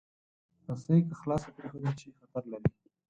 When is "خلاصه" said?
1.21-1.47